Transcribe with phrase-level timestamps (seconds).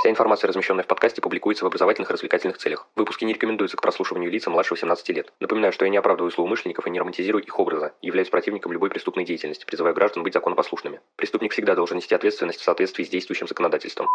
[0.00, 2.86] Вся информация, размещенная в подкасте, публикуется в образовательных и развлекательных целях.
[2.96, 5.30] Выпуски не рекомендуются к прослушиванию лица младше 18 лет.
[5.40, 9.26] Напоминаю, что я не оправдываю злоумышленников и не романтизирую их образа, являюсь противником любой преступной
[9.26, 11.00] деятельности, призываю граждан быть законопослушными.
[11.16, 14.08] Преступник всегда должен нести ответственность в соответствии с действующим законодательством.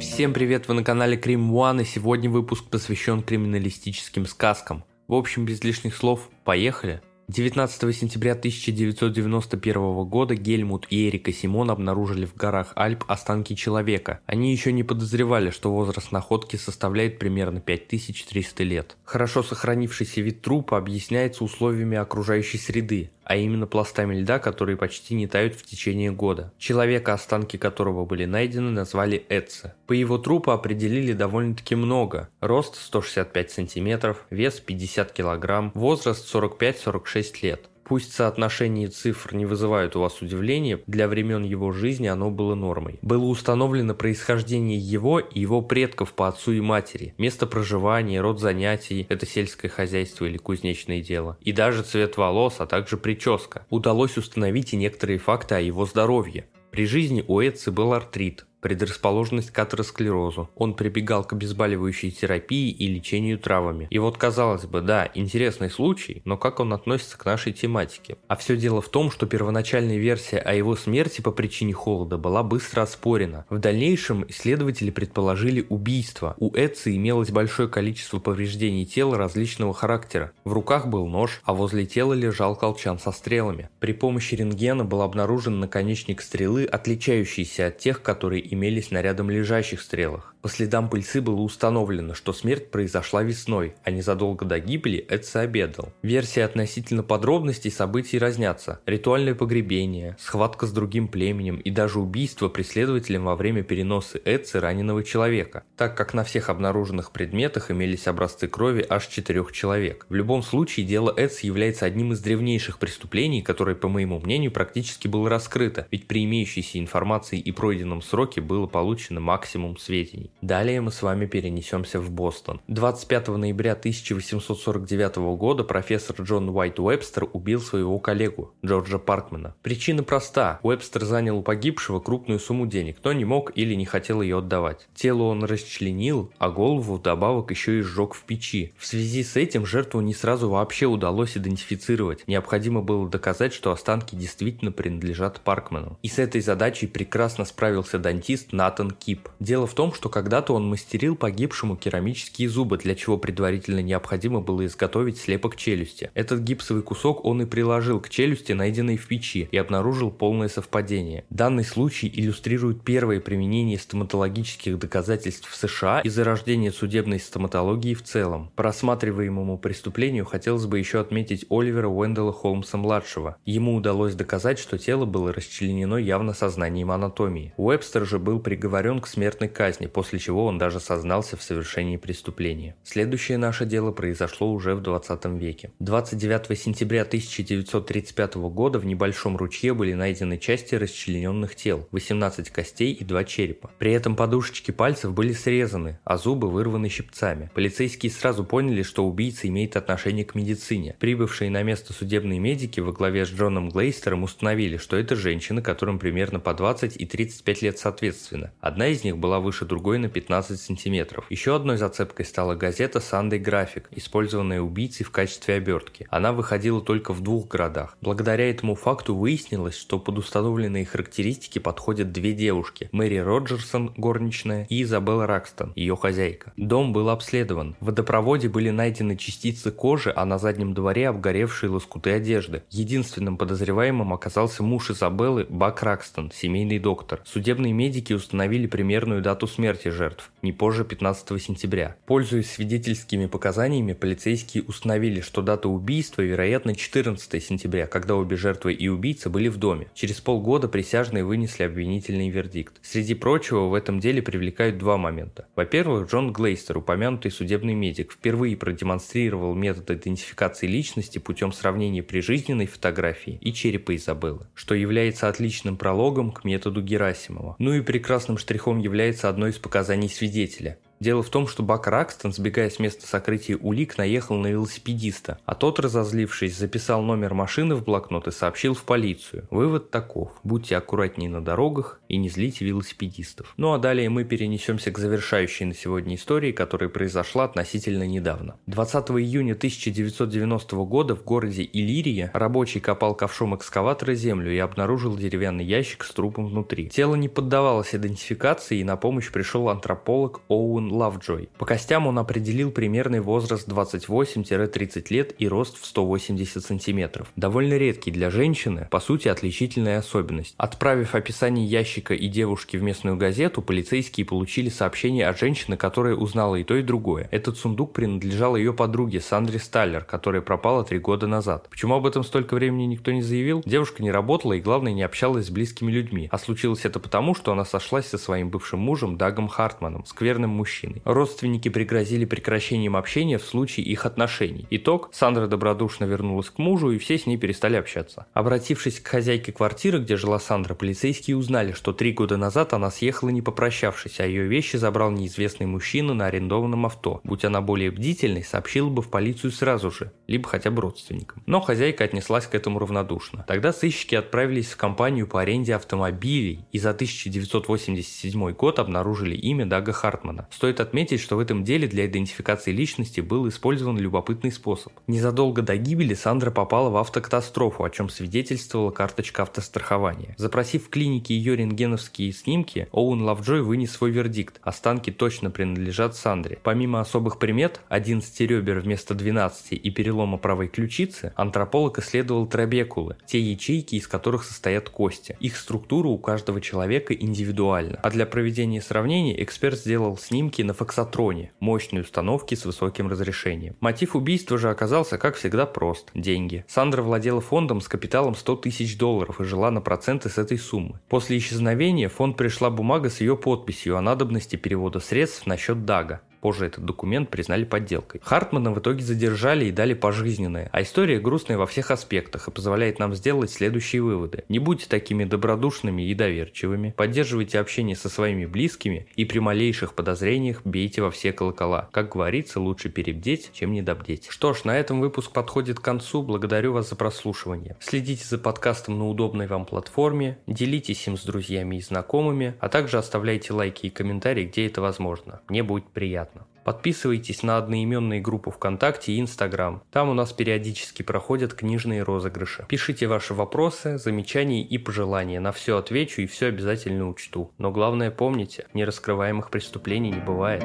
[0.00, 4.82] Всем привет, вы на канале Крим One, и сегодня выпуск посвящен криминалистическим сказкам.
[5.06, 7.00] В общем, без лишних слов, поехали!
[7.28, 14.20] 19 сентября 1991 года Гельмут и Эрика Симон обнаружили в горах Альп останки человека.
[14.26, 18.96] Они еще не подозревали, что возраст находки составляет примерно 5300 лет.
[19.04, 25.26] Хорошо сохранившийся вид трупа объясняется условиями окружающей среды а именно пластами льда, которые почти не
[25.26, 26.52] тают в течение года.
[26.58, 29.74] Человека, останки которого были найдены, назвали Эдсе.
[29.86, 32.28] По его трупу определили довольно-таки много.
[32.40, 37.68] Рост 165 см, вес 50 кг, возраст 45-46 лет.
[37.84, 42.98] Пусть соотношение цифр не вызывают у вас удивления, для времен его жизни оно было нормой.
[43.02, 49.06] Было установлено происхождение его и его предков по отцу и матери, место проживания, род занятий,
[49.10, 53.66] это сельское хозяйство или кузнечное дело, и даже цвет волос, а также прическа.
[53.68, 56.46] Удалось установить и некоторые факты о его здоровье.
[56.70, 60.48] При жизни у Эдси был артрит, предрасположенность к атеросклерозу.
[60.54, 63.88] Он прибегал к обезболивающей терапии и лечению травами.
[63.90, 68.16] И вот казалось бы, да, интересный случай, но как он относится к нашей тематике?
[68.26, 72.42] А все дело в том, что первоначальная версия о его смерти по причине холода была
[72.42, 73.44] быстро оспорена.
[73.50, 76.34] В дальнейшем исследователи предположили убийство.
[76.38, 80.32] У Эдси имелось большое количество повреждений тела различного характера.
[80.44, 83.68] В руках был нож, а возле тела лежал колчан со стрелами.
[83.78, 89.80] При помощи рентгена был обнаружен наконечник стрелы, отличающийся от тех, которые имелись на рядом лежащих
[89.80, 90.33] стрелах.
[90.44, 95.94] По следам пыльцы было установлено, что смерть произошла весной, а незадолго до гибели Эдса обедал.
[96.02, 98.78] Версии относительно подробностей событий разнятся.
[98.84, 105.02] Ритуальное погребение, схватка с другим племенем и даже убийство преследователем во время переноса Эдсы раненого
[105.02, 110.04] человека, так как на всех обнаруженных предметах имелись образцы крови аж четырех человек.
[110.10, 115.08] В любом случае, дело Эдс является одним из древнейших преступлений, которое, по моему мнению, практически
[115.08, 120.30] было раскрыто, ведь при имеющейся информации и пройденном сроке было получено максимум сведений.
[120.42, 122.60] Далее мы с вами перенесемся в Бостон.
[122.68, 129.54] 25 ноября 1849 года профессор Джон Уайт Уэбстер убил своего коллегу, Джорджа Паркмана.
[129.62, 130.60] Причина проста.
[130.62, 134.86] Уэбстер занял у погибшего крупную сумму денег, но не мог или не хотел ее отдавать.
[134.94, 138.74] Тело он расчленил, а голову вдобавок еще и сжег в печи.
[138.76, 142.26] В связи с этим жертву не сразу вообще удалось идентифицировать.
[142.26, 145.98] Необходимо было доказать, что останки действительно принадлежат Паркману.
[146.02, 149.28] И с этой задачей прекрасно справился дантист Натан Кип.
[149.40, 154.40] Дело в том, что когда когда-то он мастерил погибшему керамические зубы, для чего предварительно необходимо
[154.40, 156.10] было изготовить слепок челюсти.
[156.14, 161.24] Этот гипсовый кусок он и приложил к челюсти, найденной в печи, и обнаружил полное совпадение.
[161.28, 168.50] Данный случай иллюстрирует первое применение стоматологических доказательств в США и зарождение судебной стоматологии в целом.
[168.56, 173.36] По рассматриваемому преступлению хотелось бы еще отметить Оливера Уэндела Холмса-младшего.
[173.44, 177.52] Ему удалось доказать, что тело было расчленено явно сознанием анатомии.
[177.58, 182.76] Уэбстер же был приговорен к смертной казни, после чего он даже сознался в совершении преступления.
[182.82, 185.72] Следующее наше дело произошло уже в 20 веке.
[185.80, 193.04] 29 сентября 1935 года в небольшом ручье были найдены части расчлененных тел, 18 костей и
[193.04, 193.70] 2 черепа.
[193.78, 197.50] При этом подушечки пальцев были срезаны, а зубы вырваны щипцами.
[197.54, 200.96] Полицейские сразу поняли, что убийца имеет отношение к медицине.
[200.98, 205.98] Прибывшие на место судебные медики во главе с Джоном Глейстером установили, что это женщины, которым
[205.98, 208.52] примерно по 20 и 35 лет соответственно.
[208.60, 211.26] Одна из них была выше другой на 15 сантиметров.
[211.30, 216.06] Еще одной зацепкой стала газета Sunday Graphic, использованная убийцей в качестве обертки.
[216.10, 217.96] Она выходила только в двух городах.
[218.00, 224.82] Благодаря этому факту выяснилось, что под установленные характеристики подходят две девушки– Мэри Роджерсон, горничная, и
[224.82, 226.52] Изабелла Ракстон, ее хозяйка.
[226.56, 227.76] Дом был обследован.
[227.80, 232.62] В водопроводе были найдены частицы кожи, а на заднем дворе обгоревшие лоскуты одежды.
[232.70, 237.20] Единственным подозреваемым оказался муж Изабеллы Бак Ракстон, семейный доктор.
[237.24, 241.96] Судебные медики установили примерную дату смерти жертвы жертв, не позже 15 сентября.
[242.06, 248.88] Пользуясь свидетельскими показаниями, полицейские установили, что дата убийства, вероятно, 14 сентября, когда обе жертвы и
[248.88, 249.88] убийца были в доме.
[249.94, 252.74] Через полгода присяжные вынесли обвинительный вердикт.
[252.82, 255.46] Среди прочего, в этом деле привлекают два момента.
[255.56, 263.38] Во-первых, Джон Глейстер, упомянутый судебный медик, впервые продемонстрировал метод идентификации личности путем сравнения прижизненной фотографии
[263.40, 267.56] и черепа Изабеллы, что является отличным прологом к методу Герасимова.
[267.58, 270.78] Ну и прекрасным штрихом является одно из показаний показаний свидетеля.
[271.00, 275.56] Дело в том, что Бак Ракстон, сбегая с места сокрытия улик, наехал на велосипедиста, а
[275.56, 279.48] тот, разозлившись, записал номер машины в блокнот и сообщил в полицию.
[279.50, 280.30] Вывод таков.
[280.44, 283.52] Будьте аккуратнее на дорогах и не злите велосипедистов.
[283.56, 288.56] Ну а далее мы перенесемся к завершающей на сегодня истории, которая произошла относительно недавно.
[288.66, 295.64] 20 июня 1990 года в городе Иллирия рабочий копал ковшом экскаватора землю и обнаружил деревянный
[295.64, 296.88] ящик с трупом внутри.
[296.88, 301.48] Тело не поддавалось идентификации и на помощь пришел антрополог Оуэн Лавджой.
[301.58, 307.32] По костям он определил примерный возраст 28-30 лет и рост в 180 сантиметров.
[307.36, 310.54] Довольно редкий для женщины, по сути отличительная особенность.
[310.58, 316.56] Отправив описание ящика и девушки в местную газету, полицейские получили сообщение от женщины, которая узнала
[316.56, 317.28] и то, и другое.
[317.30, 321.68] Этот сундук принадлежал ее подруге Сандре Сталлер, которая пропала три года назад.
[321.70, 323.62] Почему об этом столько времени никто не заявил?
[323.64, 326.28] Девушка не работала и, главное, не общалась с близкими людьми.
[326.30, 331.00] А случилось это потому, что она сошлась со своим бывшим мужем Дагом Хартманом, скверным мужчиной.
[331.04, 334.66] Родственники пригрозили прекращением общения в случае их отношений.
[334.70, 338.26] Итог– Сандра добродушно вернулась к мужу, и все с ней перестали общаться.
[338.34, 343.30] Обратившись к хозяйке квартиры, где жила Сандра, полицейские узнали, что три года назад она съехала
[343.30, 347.20] не попрощавшись, а ее вещи забрал неизвестный мужчина на арендованном авто.
[347.24, 351.42] Будь она более бдительной, сообщила бы в полицию сразу же, либо хотя бы родственникам.
[351.46, 353.44] Но хозяйка отнеслась к этому равнодушно.
[353.46, 359.92] Тогда сыщики отправились в компанию по аренде автомобилей и за 1987 год обнаружили имя Дага
[359.92, 360.48] Хартмана.
[360.50, 364.92] Стоит отметить, что в этом деле для идентификации личности был использован любопытный способ.
[365.06, 370.34] Незадолго до гибели Сандра попала в автокатастрофу, о чем свидетельствовала карточка автострахования.
[370.38, 374.60] Запросив в клинике ее рентгеновские снимки, Оуэн Лавджой вынес свой вердикт.
[374.62, 376.58] Останки точно принадлежат Сандре.
[376.62, 383.40] Помимо особых примет, 11 ребер вместо 12 и перелома правой ключицы, антрополог исследовал трабекулы, те
[383.40, 385.36] ячейки, из которых состоят кости.
[385.40, 387.98] Их структура у каждого человека индивидуальна.
[388.02, 393.76] А для проведения сравнений эксперт сделал снимки на фоксатроне, мощной установке с высоким разрешением.
[393.80, 396.64] Мотив убийства же оказался, как всегда, прост– деньги.
[396.68, 401.00] Сандра владела фондом с капиталом 100 тысяч долларов и жила на проценты с этой суммы.
[401.08, 401.63] После исчезновения
[402.08, 406.20] в фонд пришла бумага с ее подписью о надобности перевода средств на счет Дага.
[406.44, 408.20] Позже этот документ признали подделкой.
[408.22, 412.98] Хартмана в итоге задержали и дали пожизненное, а история грустная во всех аспектах и позволяет
[412.98, 414.44] нам сделать следующие выводы.
[414.50, 420.60] Не будьте такими добродушными и доверчивыми, поддерживайте общение со своими близкими и при малейших подозрениях
[420.66, 421.88] бейте во все колокола.
[421.92, 424.26] Как говорится, лучше перебдеть, чем недобдеть.
[424.28, 426.22] Что ж, на этом выпуск подходит к концу.
[426.22, 427.78] Благодарю вас за прослушивание.
[427.80, 432.98] Следите за подкастом на удобной вам платформе, делитесь им с друзьями и знакомыми, а также
[432.98, 435.40] оставляйте лайки и комментарии, где это возможно.
[435.48, 436.33] Мне будет приятно.
[436.64, 439.82] Подписывайтесь на одноименные группы ВКонтакте и Инстаграм.
[439.92, 442.64] Там у нас периодически проходят книжные розыгрыши.
[442.68, 445.40] Пишите ваши вопросы, замечания и пожелания.
[445.40, 447.52] На все отвечу и все обязательно учту.
[447.58, 450.64] Но главное помните, нераскрываемых преступлений не бывает.